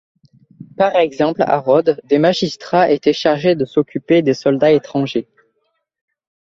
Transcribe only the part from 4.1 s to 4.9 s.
des soldats